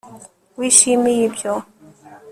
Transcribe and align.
wishimiye 0.57 1.21
ibyo 1.29 1.53